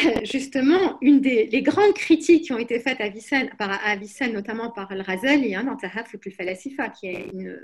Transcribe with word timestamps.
justement, 0.24 0.98
une 1.00 1.20
des 1.20 1.62
grandes 1.62 1.94
critiques 1.94 2.44
qui 2.44 2.52
ont 2.52 2.58
été 2.58 2.80
faites 2.80 3.00
à 3.00 3.04
Avicenne, 3.04 3.50
par, 3.58 3.78
notamment 4.32 4.70
par 4.70 4.90
Al-Razali, 4.90 5.54
hein, 5.54 5.64
dans 5.64 5.76
Tahaf 5.76 6.14
al 6.14 6.32
Falasifa, 6.32 6.88
qui 6.88 7.08
est 7.08 7.30
une, 7.32 7.58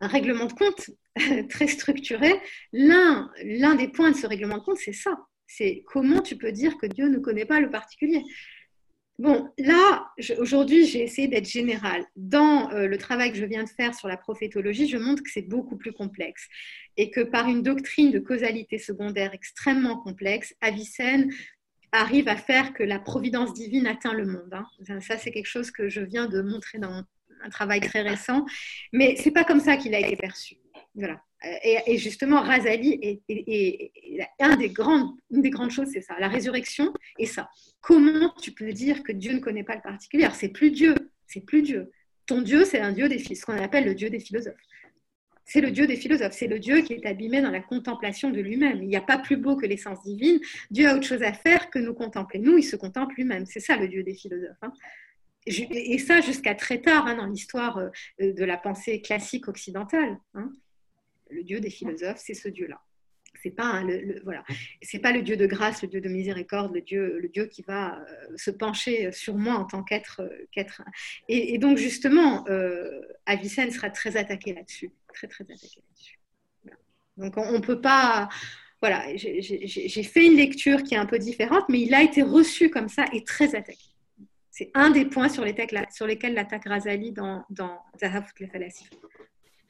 un 0.00 0.08
règlement 0.08 0.46
de 0.46 0.52
compte 0.52 0.90
très 1.48 1.66
structuré. 1.66 2.32
L'un 2.72 3.30
des 3.76 3.88
points 3.88 4.10
de 4.10 4.16
ce 4.16 4.26
règlement 4.26 4.58
de 4.58 4.62
compte, 4.62 4.78
c'est 4.78 4.92
ça. 4.92 5.16
C'est 5.46 5.84
comment 5.86 6.22
tu 6.22 6.36
peux 6.36 6.50
dire 6.50 6.76
que 6.76 6.86
Dieu 6.86 7.08
ne 7.08 7.18
connaît 7.18 7.44
pas 7.44 7.60
le 7.60 7.70
particulier. 7.70 8.22
Bon, 9.18 9.50
là, 9.58 10.12
aujourd'hui, 10.38 10.84
j'ai 10.84 11.02
essayé 11.02 11.26
d'être 11.26 11.48
général. 11.48 12.04
Dans 12.16 12.70
euh, 12.72 12.86
le 12.86 12.98
travail 12.98 13.32
que 13.32 13.38
je 13.38 13.46
viens 13.46 13.64
de 13.64 13.68
faire 13.68 13.94
sur 13.94 14.08
la 14.08 14.18
prophétologie, 14.18 14.88
je 14.88 14.98
montre 14.98 15.22
que 15.22 15.30
c'est 15.30 15.48
beaucoup 15.48 15.78
plus 15.78 15.92
complexe 15.92 16.46
et 16.98 17.10
que 17.10 17.22
par 17.22 17.48
une 17.48 17.62
doctrine 17.62 18.10
de 18.10 18.18
causalité 18.18 18.78
secondaire 18.78 19.32
extrêmement 19.32 19.96
complexe, 19.96 20.54
Avicenne 20.60 21.32
arrive 21.92 22.28
à 22.28 22.36
faire 22.36 22.74
que 22.74 22.82
la 22.82 22.98
providence 22.98 23.54
divine 23.54 23.86
atteint 23.86 24.12
le 24.12 24.26
monde. 24.26 24.52
Hein. 24.52 25.00
Ça, 25.00 25.16
c'est 25.16 25.30
quelque 25.30 25.46
chose 25.46 25.70
que 25.70 25.88
je 25.88 26.02
viens 26.02 26.26
de 26.26 26.42
montrer 26.42 26.78
dans 26.78 27.02
un 27.42 27.48
travail 27.48 27.80
très 27.80 28.02
récent, 28.02 28.44
mais 28.92 29.16
c'est 29.16 29.30
pas 29.30 29.44
comme 29.44 29.60
ça 29.60 29.78
qu'il 29.78 29.94
a 29.94 30.00
été 30.00 30.16
perçu. 30.16 30.56
Voilà. 30.94 31.22
Et, 31.42 31.98
justement, 31.98 32.40
Razali 32.40 32.98
est, 33.28 33.92
un 34.40 34.56
des 34.56 34.70
grandes, 34.70 35.10
une 35.30 35.42
des 35.42 35.50
grandes 35.50 35.70
choses, 35.70 35.88
c'est 35.92 36.00
ça, 36.00 36.14
la 36.18 36.28
résurrection 36.28 36.92
et 37.18 37.26
ça. 37.26 37.48
Comment 37.80 38.32
tu 38.40 38.52
peux 38.52 38.72
dire 38.72 39.02
que 39.02 39.12
Dieu 39.12 39.34
ne 39.34 39.38
connaît 39.38 39.62
pas 39.62 39.76
le 39.76 39.82
particulier? 39.82 40.26
C'est 40.32 40.48
plus 40.48 40.70
Dieu, 40.70 40.94
c'est 41.26 41.42
plus 41.42 41.62
Dieu. 41.62 41.92
Ton 42.24 42.40
Dieu, 42.40 42.64
c'est 42.64 42.80
un 42.80 42.92
Dieu 42.92 43.08
des 43.08 43.18
ce 43.18 43.44
qu'on 43.44 43.52
appelle 43.62 43.84
le 43.84 43.94
Dieu 43.94 44.08
des 44.08 44.18
philosophes. 44.18 44.54
C'est 45.44 45.60
le 45.60 45.70
Dieu 45.70 45.86
des 45.86 45.94
philosophes, 45.96 46.32
c'est 46.32 46.48
le 46.48 46.58
Dieu 46.58 46.80
qui 46.80 46.94
est 46.94 47.06
abîmé 47.06 47.40
dans 47.40 47.52
la 47.52 47.60
contemplation 47.60 48.30
de 48.30 48.40
lui-même. 48.40 48.82
Il 48.82 48.88
n'y 48.88 48.96
a 48.96 49.00
pas 49.02 49.18
plus 49.18 49.36
beau 49.36 49.54
que 49.54 49.66
l'essence 49.66 50.02
divine. 50.02 50.40
Dieu 50.70 50.88
a 50.88 50.96
autre 50.96 51.06
chose 51.06 51.22
à 51.22 51.32
faire 51.32 51.70
que 51.70 51.78
nous 51.78 51.94
contempler. 51.94 52.40
Nous, 52.40 52.58
il 52.58 52.64
se 52.64 52.74
contemple 52.74 53.14
lui-même. 53.16 53.46
C'est 53.46 53.60
ça 53.60 53.76
le 53.76 53.86
Dieu 53.86 54.02
des 54.02 54.14
philosophes. 54.14 54.56
Hein. 54.62 54.72
Et 55.46 55.98
ça 55.98 56.20
jusqu'à 56.20 56.56
très 56.56 56.80
tard 56.80 57.06
hein, 57.06 57.14
dans 57.14 57.26
l'histoire 57.26 57.78
euh, 57.78 57.90
de 58.18 58.44
la 58.44 58.56
pensée 58.56 59.00
classique 59.00 59.46
occidentale. 59.46 60.18
Hein 60.34 60.50
le 61.30 61.42
Dieu 61.42 61.60
des 61.60 61.70
philosophes, 61.70 62.18
c'est 62.18 62.34
ce 62.34 62.48
Dieu-là. 62.48 62.80
C'est 63.42 63.50
pas 63.50 63.82
le, 63.82 64.20
voilà, 64.24 64.44
c'est 64.82 64.98
pas 64.98 65.12
le 65.12 65.22
Dieu 65.22 65.36
de 65.36 65.46
grâce, 65.46 65.82
le 65.82 65.88
Dieu 65.88 66.00
de 66.00 66.08
miséricorde, 66.08 66.74
le 66.74 66.80
Dieu, 66.80 67.18
le 67.20 67.28
Dieu 67.28 67.46
qui 67.46 67.62
va 67.62 67.98
euh, 67.98 68.36
se 68.36 68.50
pencher 68.50 69.12
sur 69.12 69.36
moi 69.36 69.54
en 69.54 69.64
tant 69.64 69.82
qu'être, 69.82 70.22
euh, 70.22 70.46
qu'être. 70.52 70.82
Et, 71.28 71.58
donc 71.58 71.76
justement, 71.76 72.46
euh, 72.48 73.02
Avicenne 73.26 73.70
sera 73.70 73.90
très 73.90 74.16
attaqué 74.16 74.54
là-dessus, 74.54 74.90
très 75.12 75.26
très 75.26 75.44
attaqué 75.44 75.80
là-dessus. 75.88 76.18
Donc 77.16 77.36
on, 77.36 77.52
ne 77.52 77.58
peut 77.58 77.80
pas, 77.80 78.28
voilà, 78.80 79.04
j'ai 79.16 80.02
fait 80.02 80.26
une 80.26 80.36
lecture 80.36 80.82
qui 80.82 80.94
est 80.94 80.98
un 80.98 81.06
peu 81.06 81.18
différente, 81.18 81.64
mais 81.68 81.80
il 81.80 81.94
a 81.94 82.02
été 82.02 82.22
reçu 82.22 82.68
comme 82.68 82.88
ça 82.88 83.04
et 83.12 83.24
très 83.24 83.54
attaqué. 83.54 83.88
C'est 84.50 84.70
un 84.74 84.90
des 84.90 85.04
points 85.04 85.28
sur, 85.28 85.44
les 85.44 85.54
sur 85.90 86.06
lesquels 86.06 86.34
l'attaque 86.34 86.64
Razali 86.64 87.12
dans, 87.12 87.44
dans 87.50 87.78
Zahafut 88.00 88.48